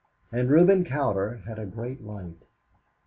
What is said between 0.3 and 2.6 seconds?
And Reuben Cowder had a great light.